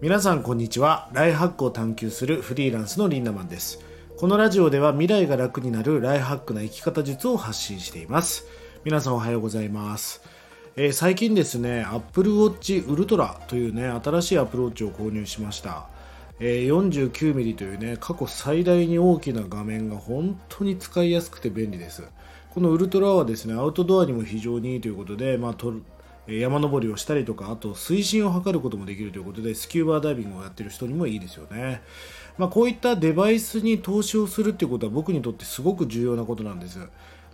[0.00, 1.10] 皆さんこんにちは。
[1.12, 3.80] ライハックを探求するフリーランスのリンダマンです。
[4.16, 8.46] このラジオでは未来が楽になるライハックな生き方術を発信しています。
[8.84, 10.22] 皆さんおはようございます。
[10.76, 15.88] えー、最近ですね Apple Watch Ultra というね新しい Apple Watch を購入しました。
[16.38, 22.04] えー、49mm というね過去最大に大きな画面が本当に使いやすくて便利です。
[22.50, 25.54] このウルトラはですねアウトドアにも非常にいいということで、まあ、
[26.28, 31.80] 山登りをしたりとかあと水深を測ることもできるということでスキューバーダイビングをやってる人にもいいですよね、
[32.36, 36.78] まあ、こういったデバイスに投資をするっていうことは僕にとってすごく重要なことなんです。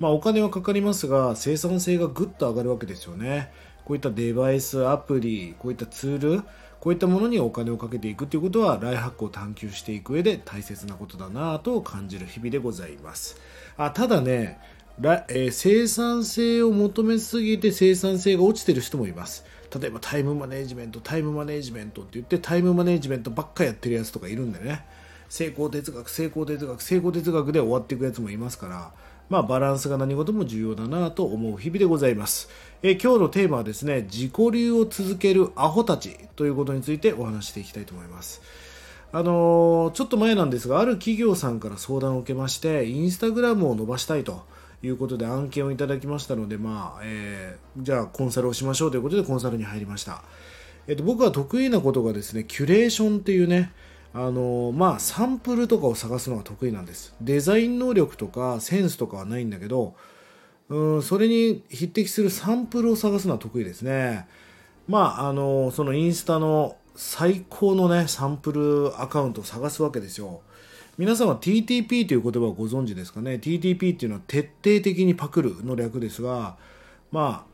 [0.00, 3.50] まあ、お金はかかりますが生産性がぐっと上がるわけですよね。
[3.84, 6.42] こういったデバイスアプリこういったツール
[6.80, 13.40] こういったものにお金をかけていくということはライハックを探求していく上で大切なことだなと感じる日々でございます。
[13.76, 14.58] あただね
[15.00, 19.44] えー、生産性を求めすぎて生産性が落ちてる人もいます。
[19.78, 24.84] 例えばタイムマネジメントタイムマネジメントって言ってタイムマネジメントばっかやってるやつとかいるんでね。
[25.28, 28.92] 成功哲学成功哲学成功哲学で終わっていくやつもいますから
[29.32, 32.50] まあ、バランスが何事も重要だなと思う日々でございます、
[32.82, 38.42] え、今日のテーマはですね自己流を続けるアホたちということについてお話していきたいと思います。
[39.10, 44.44] あのー、ちょっと前なんですがある企業さんから相談を受けましてインスタグラムを伸ばしたいと。
[44.82, 50.22] いうことで案件をいただきましたので、まあえー、じゃあコンサルをしましょうということでコンサルに入りました、
[50.86, 53.72] えーと、僕は得意なことがですねキュレーションっていうね
[54.14, 57.14] あのまあサンプルとかを探すのが得意なんです。
[57.22, 59.94] デザイン能力とかセンスとかはないんだけど
[60.68, 64.26] うんそれに匹敵するサンプルを探すのは得意ですね。
[64.86, 70.42] まああのそのインスタの最高のねサンプルアカウントを探すわけですよ。
[70.98, 76.56] 皆さんは TTP という言葉をご存知ですかね？TTP っていうのは徹底的にパクるの略ですが
[77.10, 77.46] ま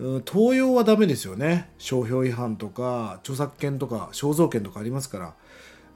[0.00, 1.70] あ盗用はダメですよね。
[1.78, 5.34] 商標違反とか著作権とか肖像権とかありますから、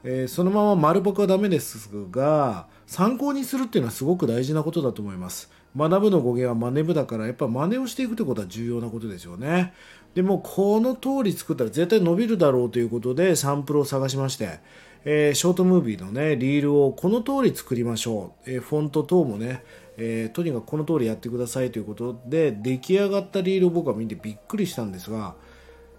[0.05, 5.51] えー、そのまま丸僕はダメですが参考にするっていうのはすごく大事なことだと思います。
[5.75, 9.73] 学ぶの語源は真似部だからやっぱ真似をしていくってことは重要なことですよね。
[10.15, 14.59] でもこの通り作ったら絶対伸びるだろうということでサンプルを探しまして
[15.03, 18.51] えー、ショートムービーのね、リールをこの通り作りましょう。
[18.51, 19.63] えー、フォント等もね、
[19.97, 25.35] えー、とにかくこの通りやってくださいということで、出来上がったリールを僕は見てびっくりしたんですが、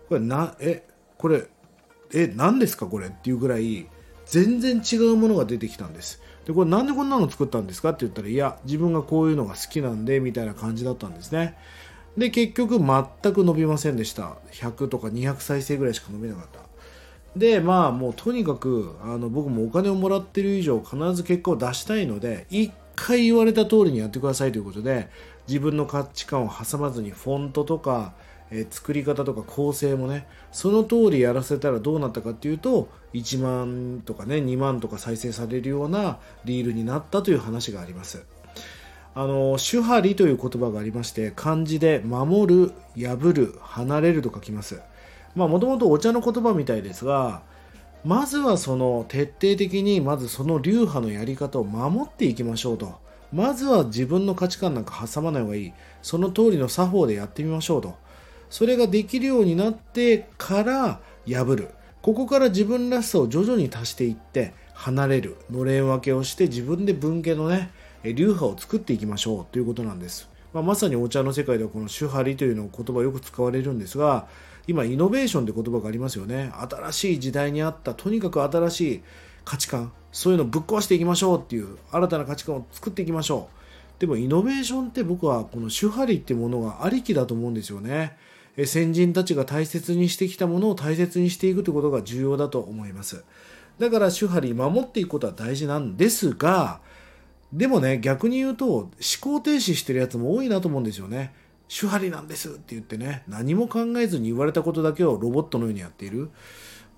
[0.09, 0.85] これな、え、
[1.19, 1.45] これ、
[2.15, 3.87] え、何ですかこれっていうぐらい、
[4.27, 6.23] 全然違うものが出てきたんです。
[6.47, 7.91] で、これなんでこんなの作ったんですか？
[7.91, 11.57] って言ったら、いや、自分がこういうのが好きなんで、みたいな感じだったんですね。
[12.17, 14.37] で、結局全く伸びませんでした。
[14.53, 16.62] 100とか200再生ぐらいしか伸びなかった。
[17.37, 25.09] でまあもうとにかくあの僕もお金をもらってる以上必ず結果を出したいので一回言われた通りにやってくださいということで
[25.49, 28.13] 自分の価値観を挟まずにフォントとか、
[28.51, 38.25] えー、作り方とか構成もねその通りやらせたらどうなったかっていうと1万とかね2万とか再生されるようなリールになったという話があります。
[39.15, 44.81] あの手張りという言葉がありまして漢字で守る破る離れると書きます。
[45.35, 47.43] もともとお茶の言葉みたいですが
[48.05, 53.01] まずはその徹底的にまずその流派のやり方を守っていきましょうと。
[53.33, 55.73] まずは自分の価値観なんか挟まない方がいい。
[56.03, 57.95] その通りの作法でやってみましょうと。
[58.51, 61.69] それができるようになってから破る。
[62.03, 65.37] ここから自分らしさを徐々に足していって離れる。
[65.49, 67.71] のれん分けをして自分で分家のね
[68.03, 69.47] 流派を作っていきましょう。
[69.53, 74.27] ということなんです、まあ、まさにお茶の世界ではこの手張りというの言葉よく使われるんですが
[74.67, 76.53] 今イノベーションって言葉がありますよね。
[76.71, 79.03] 新しい時代にあったとにかく新しい
[79.45, 83.49] 価値観そういうのをぶっ壊していきましょうっていう新たな価値観を作っていきましょ
[83.99, 84.01] う。
[84.01, 88.17] でもイノベーションって僕はこの手張りってものがありきだと思うんですよね。
[88.67, 93.25] 先人たちが大切にしてきたものを大切にしていくということが重要だと思います。
[93.79, 96.81] だから手張り守っていくことは大事なんですが
[97.53, 98.91] でもね逆に言うと思
[99.21, 101.33] 考停止してるやつも多いなと思うんですよね。
[101.73, 106.31] 手張りなんですって言ってね何も考えずに言われたことだけをロボットのようにやっている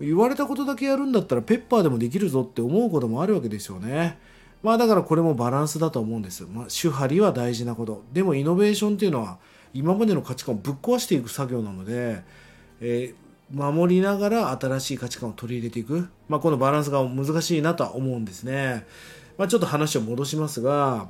[0.01, 4.19] 言われたことだけやるんだったらペッパーでもできるぞって思うこともあるわけですよね
[4.65, 9.39] まあだからこれもバランスだと思うんです、まあ、手張りは大事なことでもイノベーションっていうのは
[9.73, 12.23] 今までの価値観をぶっ壊していく作業なので、
[12.81, 18.87] えー、守りながら新しい価値観を取り入れていく、まあ、このバランスが難しいなとは思うんですね、
[19.39, 21.09] まあ、ちょっと話を戻しますが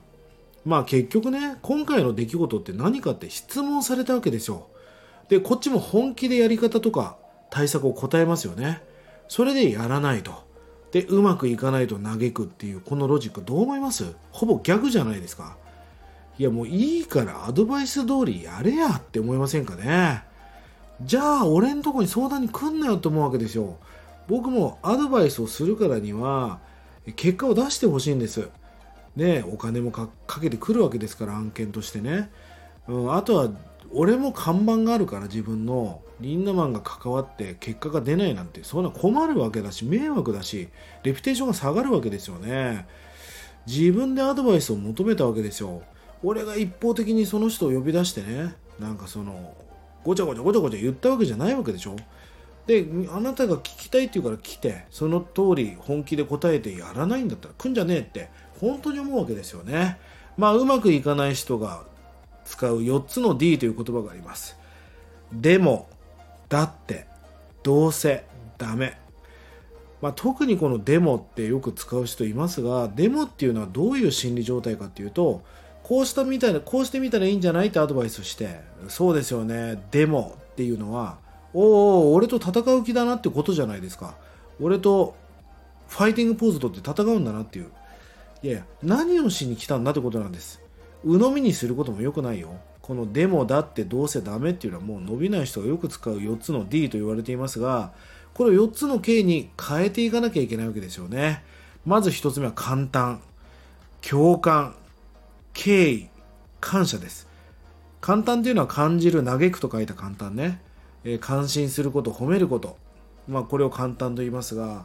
[0.64, 4.68] まあ結局ね、今回の出来事って何かって質問されたわけですよ。
[5.28, 7.16] で、こっちも本気でやり方とか
[7.50, 8.82] 対策を答えますよね。
[9.28, 10.32] それでやらないと。
[10.92, 14.14] で、うまくいかないと嘆くっていうこのロジックどう思います？
[14.30, 15.56] ほぼ逆じゃないですか。
[16.38, 20.22] いやもういいからアドバイス通りやれやって思いませんかね。
[21.02, 23.76] じゃあ俺んとこに相談に来んなよと思うわけですよ。
[24.28, 26.60] 僕もアドバイスをするからには
[27.16, 28.48] 結果を出してほしいんです
[29.16, 30.08] ねお金もか
[30.40, 32.30] けてくるわけですから案件としてね、
[32.88, 33.50] うん、あとは
[33.92, 36.00] 俺も看板があるから自分の。
[36.20, 38.62] リンダマンが関わって結果が出ないなんて。
[38.62, 40.68] そんな困るわけだし迷惑だし
[41.02, 42.86] レピュテーションが下がるわけですよね。
[43.66, 45.82] 自分でアドバイスを求めたわけですよ。
[46.22, 49.54] 俺が一方的にその人を呼び出してねなんかその
[50.04, 51.96] ごちゃごちゃごちゃごちゃ言ったわけじゃないわけでしょ。
[52.68, 58.30] であなたが聞きたいって言うから来てその通り本気で答えてやらないんだったら来んじゃねえって。
[58.64, 59.98] 本当に思うわけですよね。
[60.36, 61.82] まあうまくいかない人が
[62.44, 64.56] 使う4つの D という言葉があります。
[65.32, 65.88] でも
[66.48, 67.06] だって
[67.62, 68.24] どうせ
[68.58, 68.98] ダメ。
[70.00, 75.42] まあ、特にこのデモってよく使う人いますがデモっていうのはどういう心理状態かっていうと
[75.82, 81.16] こうしたみたいなこうしてみたらいいんじゃないってアドバイスしてそうですよねデモっていうのは
[81.54, 84.14] おお俺と戦う気だなってことじゃないですか。
[84.60, 85.14] 俺と
[85.88, 87.70] ファイティングポーズとって戦うんだなっていう。
[88.44, 90.60] いやいや何をしに来たんだってことなんです。
[91.02, 92.50] 鵜呑みにすることも良くないよ。
[92.82, 97.94] このデモだってどうせダメっていうのはもう伸びない人がよく使う4つの D と言われていますが
[98.34, 101.42] これを4つの K に変えていかなきゃいけないわけですよね。
[101.86, 103.22] まず1つ目は簡単
[104.02, 104.76] 共感
[105.54, 106.08] 敬意
[106.60, 107.26] 感謝です。
[108.02, 110.60] 簡単というのは感じる嘆くと書いた簡単ね。
[111.04, 112.76] え感心すること褒めること、
[113.26, 114.84] まあ、これを簡単と言いますが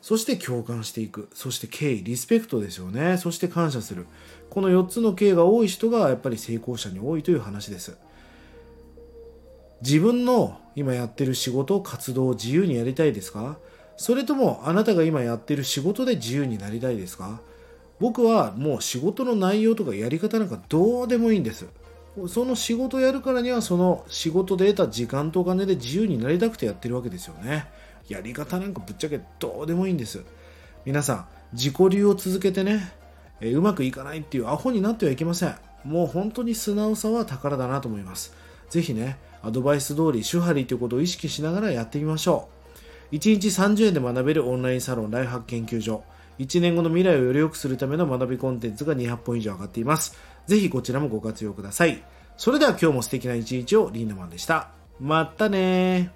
[0.00, 1.28] そして共感していく。
[1.34, 3.18] そして敬意リスペクトですよね。
[3.18, 4.06] そして感謝する。
[4.48, 7.96] この4つの敬が多い人がやっぱり成功者に多いという話です。
[9.82, 13.58] 自分の今やってる仕事活動を自由にやりたいですか？
[13.96, 17.40] それともあなたが今やってる仕事で自由になりたいですか？
[17.98, 21.66] 僕はもう仕事の内容とかやり方なんかどうでもいいんです。
[22.28, 27.66] その仕事やるからにはその仕事で得た時間とお金で自由になりたくてやってるわけですよね。
[28.10, 30.22] やり方なんかぶっちゃけどうでもいいんです。
[30.84, 32.92] 皆さん自己流を続けてね、
[33.40, 35.54] えうまくいかないっていうアホになってはいけません。
[35.84, 38.34] もう本当に素直さは宝だなと思います。
[38.68, 42.48] ぜひねアドバイス通り手張りということを意識しながらやってみましょ
[43.12, 43.14] う。
[43.14, 46.02] 1日30円で学べるオンラインサロンライフハック研究所。
[46.40, 50.16] 1年後の未来をより良くするための学びコンテンツが200本以上上がっています。
[50.46, 52.02] ぜひこちらもご活用ください。
[52.36, 54.70] それでは今日も素敵な一日をリンダマンでした。
[54.98, 56.12] またね